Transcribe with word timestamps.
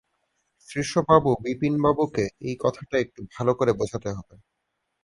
শ্রীশবাবু 0.67 1.31
বিপিনবাবুকে 1.43 2.25
এই 2.41 2.55
কথাটা 2.59 2.95
একটু 2.99 3.21
ভালো 3.33 3.51
করে 3.53 3.71
বোঝাতে 3.73 4.09
হবে। 4.17 4.35